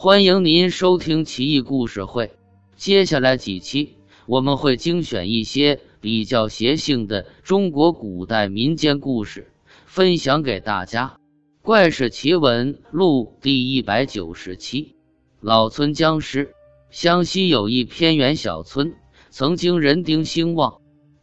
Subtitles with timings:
[0.00, 2.30] 欢迎您收听奇异故事会。
[2.76, 9.50] 接下来几期我们会精选一些比较邪性的中国古代民间故事，
[9.86, 11.16] 分享给大家。
[11.66, 14.94] 《怪事奇闻录》第一百九十七：
[15.40, 16.52] 老村僵尸。
[16.90, 18.94] 湘西有一偏远小村，
[19.30, 20.74] 曾经人丁兴旺，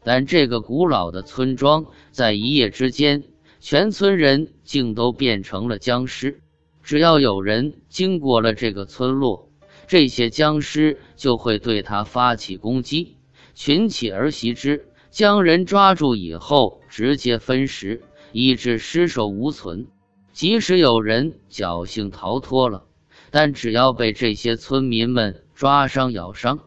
[0.03, 3.23] 但这个古老的村庄在一夜之间，
[3.61, 6.41] 全村人竟都变成了僵尸。
[6.85, 9.49] 只要有人经过了这个村落，
[9.87, 13.17] 这些僵尸就会对他发起攻击，
[13.55, 19.87] 群起而袭之，将人抓住以后直接分食，以致尸首无存。
[20.31, 22.83] 即使有人侥幸逃脱了，
[23.31, 26.59] 但只要被这些村民们抓伤咬伤，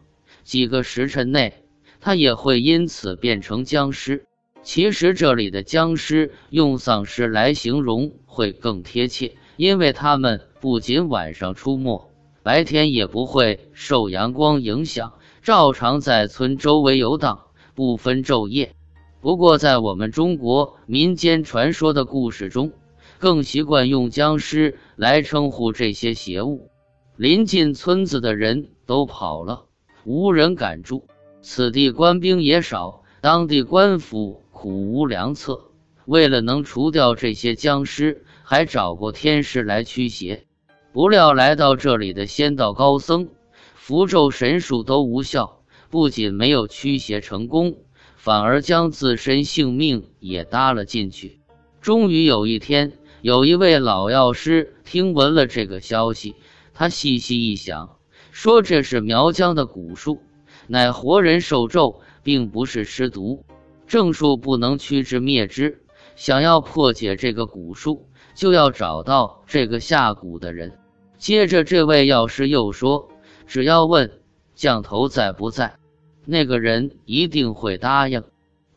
[0.43, 1.63] 几个时辰内，
[2.01, 4.25] 他也会因此变成僵尸。
[4.63, 9.37] 其实这里的僵尸用丧尸来形容会更贴切。
[9.59, 12.09] 因为他们不仅晚上出没，
[12.43, 17.41] 白天也不会受阳光影响，照常在村周围游荡，
[17.75, 18.73] 不分昼夜。
[19.19, 22.71] 不过，在我们中国民间传说的故事中，
[23.17, 26.69] 更习惯用僵尸来称呼这些邪物。
[27.17, 29.65] 临近村子的人都跑了，
[30.05, 31.05] 无人敢住。
[31.41, 35.71] 此地官兵也少，当地官府苦无良策，
[36.05, 38.23] 为了能除掉这些僵尸。
[38.51, 40.47] 还找过天师来驱邪，
[40.91, 43.29] 不料来到这里的仙道高僧
[43.75, 45.61] 符咒神术都无效，
[45.91, 47.77] 不仅没有驱邪成功，
[48.15, 51.39] 反而将自身性命也搭了进去。
[51.79, 56.33] 终于有一天，有一位老药师听闻了这个消息，
[56.73, 57.97] 他细细一想，
[58.31, 60.23] 说这是苗疆的蛊术，
[60.65, 63.45] 乃活人受咒，并不是尸毒，
[63.85, 65.83] 正术不能驱之灭之。
[66.15, 68.07] 想要破解这个蛊术。
[68.39, 70.79] 就要找到这个下蛊的人。
[71.17, 73.09] 接着，这位药师又说
[73.45, 74.21] ：“只要问
[74.55, 75.75] 降头在不在，
[76.23, 78.23] 那个人一定会答应。”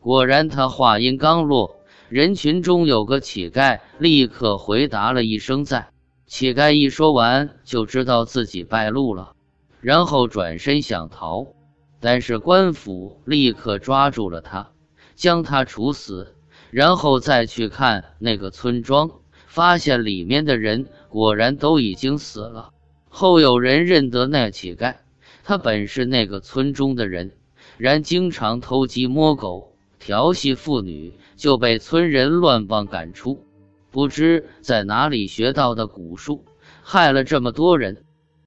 [0.01, 1.77] 果然，他话音刚落，
[2.09, 5.87] 人群中有个乞丐立刻回答了一声“在”。
[6.27, 9.31] 乞丐一说完，就知道自己败露了，
[9.79, 11.47] 然后转身想逃，
[12.01, 14.71] 但是官府立刻抓住了他，
[15.15, 16.35] 将他处死，
[16.69, 19.09] 然后再去看那个村庄。
[19.53, 22.71] 发现里面的人果然都已经死了。
[23.07, 24.95] 后有人认得那乞丐，
[25.43, 27.33] 他本是那个村中的人，
[27.77, 33.45] 然经常偷鸡摸狗、调戏妇女，就被村人乱棒赶出。
[33.91, 36.43] 不知在哪里学到的蛊术，
[36.81, 38.03] 害了这么多人。